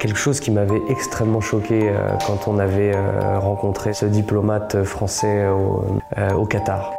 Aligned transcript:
Quelque 0.00 0.16
chose 0.16 0.38
qui 0.38 0.52
m'avait 0.52 0.80
extrêmement 0.88 1.40
choqué 1.40 1.88
euh, 1.88 2.08
quand 2.24 2.46
on 2.46 2.60
avait 2.60 2.94
euh, 2.94 3.40
rencontré 3.40 3.92
ce 3.92 4.06
diplomate 4.06 4.84
français 4.84 5.48
au, 5.48 5.82
euh, 6.16 6.34
au 6.34 6.46
Qatar. 6.46 6.94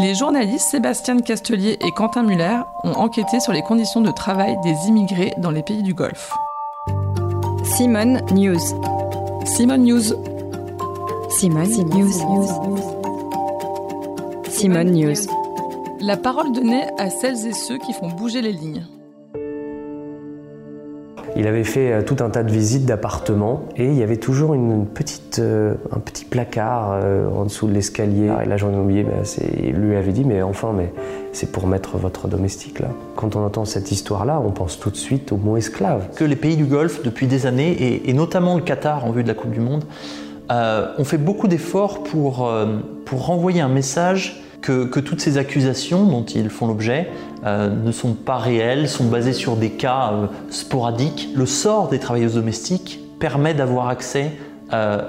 Les 0.00 0.14
journalistes 0.14 0.70
Sébastien 0.70 1.18
Castelier 1.18 1.76
et 1.84 1.90
Quentin 1.90 2.22
Muller 2.22 2.58
ont 2.84 2.92
enquêté 2.92 3.40
sur 3.40 3.52
les 3.52 3.62
conditions 3.62 4.00
de 4.00 4.12
travail 4.12 4.56
des 4.62 4.74
immigrés 4.86 5.32
dans 5.38 5.50
les 5.50 5.64
pays 5.64 5.82
du 5.82 5.92
Golfe. 5.92 6.30
Simone 7.64 8.20
News. 8.30 8.60
Simone 9.44 9.82
News. 9.82 10.14
Simone 11.30 11.68
News. 11.68 12.12
Simone 14.50 14.90
News. 14.92 15.26
La 16.00 16.16
parole 16.16 16.52
donnée 16.52 16.86
à 16.96 17.10
celles 17.10 17.44
et 17.44 17.52
ceux 17.52 17.78
qui 17.78 17.92
font 17.92 18.08
bouger 18.08 18.40
les 18.40 18.52
lignes. 18.52 18.86
Il 21.36 21.48
avait 21.48 21.64
fait 21.64 21.92
euh, 21.92 22.02
tout 22.02 22.16
un 22.20 22.30
tas 22.30 22.44
de 22.44 22.50
visites 22.50 22.86
d'appartements 22.86 23.64
et 23.76 23.86
il 23.86 23.94
y 23.94 24.02
avait 24.02 24.18
toujours 24.18 24.54
euh, 24.54 25.74
un 25.90 25.98
petit 25.98 26.24
placard 26.24 26.92
euh, 26.92 27.28
en 27.28 27.44
dessous 27.44 27.66
de 27.66 27.72
l'escalier. 27.72 28.30
Et 28.42 28.46
l'agent 28.46 28.70
immobilier 28.70 29.04
il 29.62 29.74
lui 29.74 29.96
avait 29.96 30.12
dit 30.12 30.24
mais 30.24 30.42
enfin 30.42 30.72
mais 30.76 30.92
c'est 31.32 31.50
pour 31.50 31.66
mettre 31.66 31.96
votre 31.96 32.28
domestique 32.28 32.78
là. 32.78 32.88
Quand 33.16 33.34
on 33.34 33.44
entend 33.44 33.64
cette 33.64 33.90
histoire-là, 33.90 34.40
on 34.44 34.50
pense 34.50 34.78
tout 34.78 34.90
de 34.90 34.96
suite 34.96 35.32
au 35.32 35.36
mot 35.36 35.56
esclave. 35.56 36.08
que 36.14 36.24
les 36.24 36.36
pays 36.36 36.56
du 36.56 36.66
Golfe, 36.66 37.02
depuis 37.02 37.26
des 37.26 37.46
années, 37.46 38.02
et, 38.08 38.12
notamment 38.12 38.54
le 38.54 38.62
Qatar 38.62 39.04
en 39.04 39.10
vue 39.10 39.22
de 39.22 39.28
la 39.28 39.34
Coupe 39.34 39.50
du 39.50 39.60
Monde, 39.60 39.84
ont 40.50 41.04
fait 41.04 41.18
beaucoup 41.18 41.48
d'efforts 41.48 42.04
pour, 42.04 42.52
pour 43.04 43.26
renvoyer 43.26 43.60
un 43.60 43.68
message 43.68 44.43
que, 44.64 44.86
que 44.86 44.98
toutes 44.98 45.20
ces 45.20 45.36
accusations 45.36 46.06
dont 46.06 46.24
ils 46.24 46.48
font 46.48 46.66
l'objet 46.66 47.10
euh, 47.44 47.68
ne 47.68 47.92
sont 47.92 48.14
pas 48.14 48.38
réelles, 48.38 48.88
sont 48.88 49.04
basées 49.04 49.34
sur 49.34 49.56
des 49.56 49.68
cas 49.68 50.12
euh, 50.12 50.26
sporadiques. 50.48 51.28
Le 51.36 51.44
sort 51.44 51.88
des 51.88 51.98
travailleuses 51.98 52.36
domestiques 52.36 52.98
permet 53.20 53.52
d'avoir 53.52 53.88
accès 53.88 54.32
euh, 54.72 55.02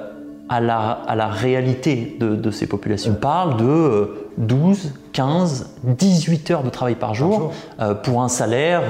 à, 0.50 0.60
la, 0.60 0.90
à 0.90 1.16
la 1.16 1.28
réalité 1.28 2.18
de, 2.20 2.36
de 2.36 2.52
ces 2.52 2.68
populations. 2.68 3.14
On 3.14 3.16
parle 3.16 3.56
de 3.56 3.64
euh, 3.64 4.28
12, 4.40 4.92
15, 5.14 5.70
18 5.84 6.52
heures 6.52 6.64
de 6.64 6.70
travail 6.70 6.96
par 6.96 7.14
jour, 7.14 7.54
euh, 7.80 7.94
pour 7.94 8.24
un 8.24 8.28
salaire 8.28 8.84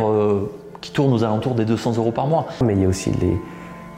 qui 0.81 0.91
tourne 0.91 1.13
aux 1.13 1.23
alentours 1.23 1.53
des 1.53 1.65
200 1.65 1.97
euros 1.97 2.11
par 2.11 2.25
mois. 2.25 2.47
Mais 2.63 2.73
il 2.73 2.81
y 2.81 2.85
a 2.85 2.87
aussi 2.87 3.11
les, 3.21 3.37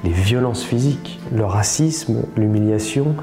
les 0.03 0.11
violences 0.11 0.63
physiques, 0.63 1.19
le 1.33 1.45
racisme, 1.45 2.23
l'humiliation, 2.35 3.15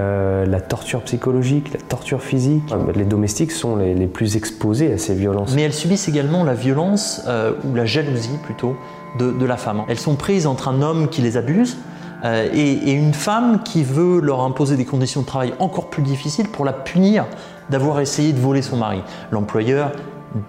euh, 0.00 0.44
la 0.44 0.60
torture 0.60 1.02
psychologique, 1.02 1.72
la 1.72 1.80
torture 1.80 2.20
physique. 2.20 2.64
Les 2.94 3.04
domestiques 3.04 3.52
sont 3.52 3.76
les, 3.76 3.94
les 3.94 4.08
plus 4.08 4.36
exposés 4.36 4.92
à 4.92 4.98
ces 4.98 5.14
violences. 5.14 5.54
Mais 5.54 5.62
elles 5.62 5.72
subissent 5.72 6.08
également 6.08 6.42
la 6.42 6.54
violence 6.54 7.22
euh, 7.28 7.52
ou 7.64 7.74
la 7.74 7.86
jalousie 7.86 8.38
plutôt 8.42 8.76
de, 9.18 9.30
de 9.30 9.46
la 9.46 9.56
femme. 9.56 9.82
Elles 9.88 10.00
sont 10.00 10.16
prises 10.16 10.46
entre 10.46 10.68
un 10.68 10.82
homme 10.82 11.08
qui 11.08 11.22
les 11.22 11.36
abuse 11.36 11.76
euh, 12.24 12.48
et, 12.52 12.72
et 12.72 12.92
une 12.92 13.14
femme 13.14 13.62
qui 13.62 13.84
veut 13.84 14.20
leur 14.20 14.40
imposer 14.40 14.76
des 14.76 14.84
conditions 14.84 15.20
de 15.20 15.26
travail 15.26 15.54
encore 15.60 15.88
plus 15.88 16.02
difficiles 16.02 16.48
pour 16.48 16.64
la 16.64 16.72
punir 16.72 17.26
d'avoir 17.70 18.00
essayé 18.00 18.32
de 18.32 18.40
voler 18.40 18.62
son 18.62 18.76
mari. 18.76 19.02
L'employeur 19.30 19.92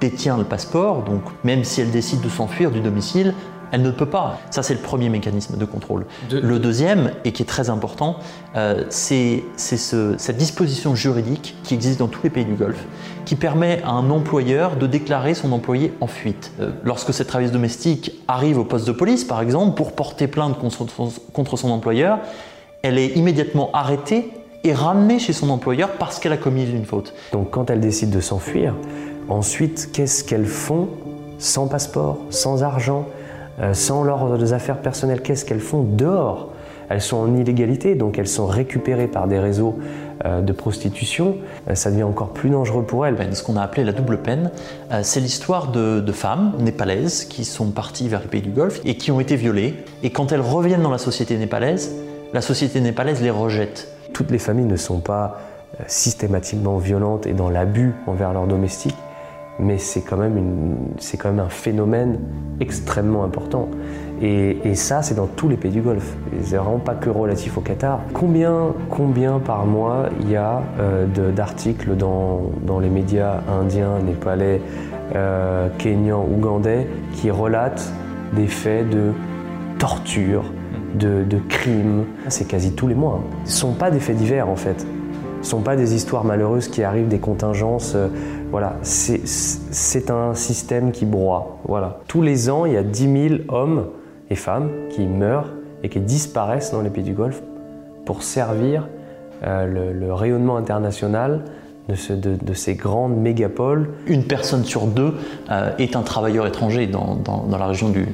détient 0.02 0.38
le 0.38 0.44
passeport, 0.44 1.03
donc 1.03 1.22
même 1.44 1.64
si 1.64 1.81
elle 1.81 1.92
décide 1.92 2.22
de 2.22 2.30
s'enfuir 2.30 2.72
du 2.72 2.81
domicile, 2.81 3.33
elle 3.72 3.82
ne 3.82 3.92
peut 3.92 4.06
pas. 4.06 4.40
Ça, 4.50 4.64
c'est 4.64 4.73
le 4.73 4.80
premier 4.80 5.10
mécanisme 5.10 5.58
de 5.58 5.66
contrôle. 5.66 6.06
Le 6.32 6.60
deuxième, 6.60 7.12
et 7.26 7.32
qui 7.32 7.44
est 7.44 7.46
très 7.46 7.70
important, 7.70 8.18
euh, 8.56 8.84
c'est 8.90 9.44
c'est 9.56 9.78
ce- 9.78 10.16
cette 10.18 10.38
disposition 10.38 10.96
juridique 10.96 11.56
qui 11.64 11.73
existe 11.73 12.00
dans 12.00 12.08
tous 12.08 12.22
les 12.23 12.30
pays 12.30 12.45
du 12.45 12.54
Golfe, 12.56 12.86
qui 13.26 13.36
permet 13.36 13.82
à 13.84 13.90
un 13.92 14.10
employeur 14.10 14.76
de 14.78 14.88
déclarer 14.88 15.34
son 15.34 15.52
employé 15.52 15.94
en 16.02 16.08
fuite. 16.08 16.52
Euh, 16.60 16.72
lorsque 16.84 17.14
cette 17.14 17.28
travailleuse 17.28 17.52
domestique 17.52 18.12
arrive 18.28 18.58
au 18.58 18.64
poste 18.64 18.88
de 18.88 18.92
police, 18.94 19.23
par 19.26 19.42
exemple, 19.42 19.76
pour 19.76 19.92
porter 19.94 20.28
plainte 20.28 20.58
contre 20.60 20.86
son, 20.90 21.10
contre 21.34 21.58
son 21.58 21.70
employeur, 21.72 22.20
elle 22.84 22.98
est 22.98 23.08
immédiatement 23.18 23.70
arrêtée 23.73 24.32
et 24.64 24.73
ramenée 24.73 25.20
chez 25.20 25.34
son 25.34 25.49
employeur 25.49 25.89
parce 25.99 26.20
qu'elle 26.20 26.32
a 26.34 26.38
commis 26.38 26.64
une 26.70 26.86
faute. 26.86 27.14
Donc 27.34 27.49
quand 27.52 27.70
elles 27.70 27.80
décident 27.82 28.16
de 28.16 28.22
s'enfuir, 28.22 28.73
ensuite, 29.30 29.89
qu'est-ce 29.92 30.23
qu'elles 30.23 30.45
font 30.45 30.88
sans 31.38 31.67
passeport, 31.67 32.17
sans 32.30 32.64
argent, 32.64 33.05
sans 33.73 34.04
leurs 34.04 34.54
affaires 34.54 34.78
personnelles 34.78 35.22
Qu'est-ce 35.22 35.45
qu'elles 35.45 35.60
font 35.60 35.84
dehors? 35.84 36.50
Elles 36.90 37.02
sont 37.02 37.18
en 37.18 37.36
illégalité, 37.36 37.95
donc 37.95 38.18
elles 38.18 38.28
sont 38.28 38.45
récupérées 38.45 39.08
par 39.08 39.28
des 39.28 39.40
réseaux 39.40 39.78
euh, 40.26 40.42
de 40.42 40.54
prostitution. 40.54 41.36
Euh, 41.70 41.76
ça 41.76 41.92
devient 41.92 42.04
encore 42.04 42.30
plus 42.30 42.50
dangereux 42.50 42.84
pour 42.84 43.06
elles. 43.06 43.16
peine, 43.16 43.34
ce 43.34 43.44
qu'on 43.44 43.58
a 43.58 43.62
appelé 43.62 43.84
la 43.84 43.92
double 43.92 44.20
peine. 44.20 44.52
Euh, 44.92 45.02
c'est 45.04 45.20
l'histoire 45.20 45.72
de, 45.72 46.00
de 46.00 46.12
femmes 46.12 46.54
népalaises 46.60 47.26
qui 47.26 47.44
sont 47.44 47.72
parties 47.72 48.08
vers 48.08 48.22
les 48.22 48.28
pays 48.28 48.42
du 48.42 48.52
Golfe 48.52 48.80
et 48.86 48.96
qui 48.96 49.12
ont 49.12 49.20
été 49.20 49.36
violées. 49.36 49.84
Et 50.02 50.12
quand 50.12 50.32
elles 50.32 50.42
reviennent 50.42 50.82
dans 50.82 50.92
la 50.92 50.98
société 50.98 51.38
népalaise, 51.38 51.94
la 52.34 52.42
société 52.42 52.80
népalaise 52.80 53.22
les 53.22 53.30
rejette. 53.30 53.90
Toutes 54.14 54.32
les 54.32 54.40
familles 54.40 54.66
ne 54.66 54.78
sont 54.78 55.00
pas 55.00 55.40
euh, 55.80 55.84
systématiquement 55.88 56.78
violentes 56.78 57.28
et 57.28 57.34
dans 57.34 57.50
l'abus 57.50 57.94
envers 58.08 58.32
leurs 58.32 58.48
domestiques, 58.48 58.96
mais 59.60 59.78
c'est 59.78 60.02
quand, 60.02 60.18
même 60.18 61.40
un 61.40 61.50
phénomène 61.50 62.20
extrêmement 62.60 63.23
important. 63.23 63.70
Et, 64.22 64.76
ça, 64.76 65.02
c'est 65.02 65.16
dans 65.16 65.28
tous 65.28 65.48
les 65.48 65.58
pays 65.58 65.72
du 65.72 65.82
Golfe. 65.82 66.16
C'est 66.42 66.58
vraiment 66.58 66.80
pas 66.80 66.95
que 66.95 67.10
relatif 67.10 67.58
au 67.58 67.62
Qatar. 67.62 68.02
Combien, 68.14 68.73
combien 68.90 69.40
par 69.40 69.66
mois 69.66 70.10
il 70.22 70.32
y 70.32 70.36
a 70.36 70.62
euh, 70.80 71.06
d'articles 71.32 71.96
dans, 71.96 72.80
les 72.82 72.90
médias 72.90 73.42
indiens, 73.48 74.00
népalais, 74.06 74.62
euh, 75.16 75.70
kenyans, 75.78 76.26
ougandais 76.26 76.88
qui 77.14 77.32
relatent 77.32 77.92
des 78.36 78.48
faits 78.48 78.90
de 78.90 79.12
torture, 79.80 80.46
de, 80.96 81.26
crimes? 81.50 82.06
C'est 82.28 82.48
quasi 82.48 82.73
tous 82.73 82.88
les 82.88 82.96
mois. 82.96 83.22
Ce 83.46 83.50
ne 83.50 83.72
sont 83.72 83.73
pas 83.73 83.92
des 83.92 84.00
faits 84.00 84.17
divers 84.17 84.50
en 84.50 84.56
fait. 84.56 84.86
Ce 85.48 85.56
ne 85.56 85.60
sont 85.60 85.64
pas 85.64 85.78
des 85.78 85.96
histoires 85.96 86.26
malheureuses 86.26 86.68
qui 86.68 86.84
arrivent, 86.84 87.08
des 87.08 87.20
contingences. 87.20 87.94
euh, 87.96 88.10
voilà, 88.52 88.76
c'est 88.82 90.12
un 90.12 90.34
système 90.34 90.92
qui 90.92 91.06
broie. 91.06 91.60
Voilà. 91.64 92.02
Tous 92.10 92.22
les 92.22 92.50
ans, 92.50 92.66
il 92.66 92.74
y 92.74 92.76
a 92.76 92.84
10 92.84 93.30
000 93.30 93.36
hommes 93.48 93.86
et 94.30 94.36
femmes 94.36 94.70
qui 94.90 95.08
meurent 95.08 95.48
et 95.84 95.88
qui 95.88 96.02
disparaissent 96.02 96.74
dans 96.74 96.82
les 96.82 96.90
pays 96.90 97.06
du 97.06 97.14
Golfe 97.14 97.42
pour 98.04 98.24
servir 98.24 98.90
euh, 99.46 99.94
le 99.94 100.14
rayonnement 100.14 100.58
international 100.58 101.46
de, 101.89 101.95
ce- 101.95 102.14
de- 102.14 102.36
de 102.42 102.53
ces 102.53 102.75
grandes 102.75 103.15
mégapoles 103.17 103.89
Une 104.08 104.23
personne 104.23 104.64
sur 104.65 104.87
deux 104.87 105.14
euh, 105.52 105.71
est 105.80 105.95
un 105.95 106.02
travailleur 106.02 106.45
étranger 106.48 106.87
dans, 106.87 107.15
dans- 107.15 107.45
dans 107.45 107.58
la 107.58 107.67
région 107.67 107.89
du, 107.89 108.05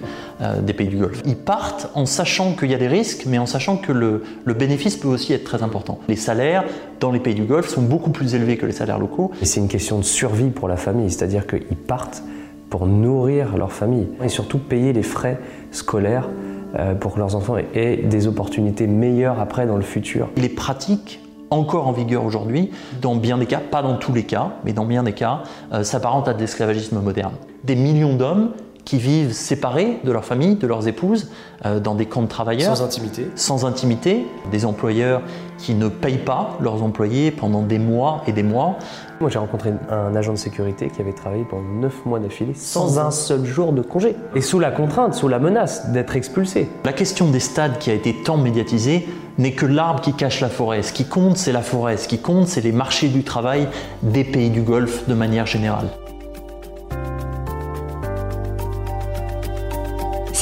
euh, 0.42 0.62
des 0.62 0.74
pays 0.74 0.88
du 0.88 0.98
Golfe. 0.98 1.22
Ils 1.26 1.36
partent 1.36 1.90
en 1.96 2.06
sachant 2.06 2.54
qu'il 2.54 2.70
y 2.72 2.76
a 2.76 2.78
des 2.78 2.88
risques, 2.88 3.24
mais 3.28 3.38
en 3.38 3.46
sachant 3.46 3.78
que 3.78 3.92
le, 3.92 4.24
le 4.46 4.54
bénéfice 4.54 4.98
peut 4.98 5.08
aussi 5.08 5.34
être 5.34 5.44
très 5.44 5.64
important. 5.64 6.00
Les 6.08 6.16
salaires 6.16 6.64
dans 7.00 7.12
les 7.12 7.20
pays 7.20 7.36
du 7.36 7.44
Golfe 7.46 7.68
sont 7.70 7.82
beaucoup 7.82 8.12
plus 8.12 8.36
élevés 8.36 8.58
que 8.58 8.66
les 8.66 8.72
salaires 8.74 9.00
locaux. 9.00 9.32
Et 9.42 9.46
c'est 9.46 9.60
une 9.60 9.68
question 9.68 9.98
de 9.98 10.04
survie 10.04 10.50
pour 10.50 10.68
la 10.68 10.78
famille, 10.78 11.10
c'est-à-dire 11.12 11.48
qu'ils 11.48 11.78
partent 11.78 12.24
pour 12.70 12.86
nourrir 12.88 13.56
leur 13.58 13.72
famille 13.72 14.08
et 14.24 14.30
surtout 14.30 14.58
payer 14.58 14.94
les 14.94 15.04
frais 15.04 15.40
scolaires 15.72 16.28
euh, 16.80 16.96
pour 16.96 17.14
que 17.14 17.20
leurs 17.20 17.36
enfants 17.36 17.56
aient- 17.76 17.98
des 17.98 18.26
opportunités 18.28 18.88
meilleures 18.88 19.40
après 19.40 19.68
dans 19.68 19.76
le 19.76 19.84
futur. 19.84 20.30
Il 20.38 20.44
est 20.46 20.50
pratique 20.50 21.20
encore 21.50 21.88
en 21.88 21.92
vigueur 21.92 22.26
aujourd'hui, 22.26 22.72
dans 23.02 23.16
bien 23.16 23.38
des 23.38 23.46
cas, 23.46 23.60
pas 23.60 23.82
dans 23.82 23.96
tous 23.96 24.14
les 24.14 24.24
cas, 24.24 24.54
mais 24.64 24.74
dans 24.74 24.86
bien 24.86 25.04
des 25.04 25.14
cas, 25.14 25.44
euh, 25.72 25.84
s'apparente 25.84 26.28
à 26.28 26.34
de 26.34 26.40
l'esclavagisme 26.40 27.00
moderne. 27.00 27.34
Des 27.64 27.76
millions 27.76 28.16
d'hommes 28.16 28.52
qui 28.86 28.98
vivent 28.98 29.34
séparés 29.34 30.00
de 30.04 30.12
leur 30.12 30.26
famille, 30.26 30.56
de 30.56 30.68
leurs 30.68 30.88
épouses, 30.88 31.30
euh, 31.66 31.80
dans 31.80 31.96
des 31.96 32.06
camps 32.06 32.22
de 32.22 32.28
travailleurs. 32.28 32.82
intimité. 32.82 33.28
sans 33.36 33.66
intimité, 33.66 34.26
des 34.52 34.66
employeurs 34.66 35.22
qui 35.58 35.74
ne 35.74 35.88
payent 35.88 36.18
pas 36.18 36.58
leurs 36.60 36.84
employés 36.84 37.32
pendant 37.32 37.62
des 37.62 37.80
mois 37.80 38.22
et 38.28 38.34
des 38.34 38.44
mois. 38.44 38.78
Moi 39.22 39.30
j'ai 39.30 39.40
rencontré 39.40 39.72
un 39.90 40.16
agent 40.16 40.34
de 40.34 40.38
sécurité 40.38 40.90
qui 40.90 41.02
avait 41.02 41.14
travaillé 41.14 41.46
pendant 41.50 41.64
9 41.64 42.06
mois 42.06 42.20
d'affilée 42.20 42.54
sans 42.54 43.00
un 43.00 43.12
seul 43.12 43.46
jour 43.46 43.72
de 43.72 43.82
congé. 43.82 44.16
Et 44.36 44.42
sous 44.42 44.60
la 44.60 44.72
contrainte, 44.72 45.14
sous 45.14 45.30
la 45.30 45.40
menace 45.40 45.92
d'être 45.92 46.16
expulsé. 46.16 46.68
La 46.84 46.94
question 46.94 47.30
des 47.30 47.40
stades 47.40 47.78
qui 47.80 47.92
a 47.92 47.94
été 47.94 48.14
tant 48.24 48.38
médiatisée 48.38 49.08
n'est 49.38 49.54
que 49.54 49.66
l'arbre 49.66 50.02
qui 50.02 50.14
cache 50.14 50.42
la 50.42 50.50
forêt. 50.50 50.82
Ce 50.82 50.94
qui 50.94 51.06
compte, 51.06 51.38
c'est 51.38 51.54
la 51.54 51.62
forêt. 51.62 51.98
Ce 51.98 52.08
qui 52.08 52.20
compte, 52.20 52.48
c'est 52.48 52.62
les 52.62 52.72
marchés 52.72 53.08
du 53.08 53.24
travail 53.24 53.68
des 54.02 54.24
pays 54.24 54.50
du 54.50 54.62
Golfe 54.62 55.08
de 55.08 55.14
manière 55.14 55.46
générale. 55.46 55.88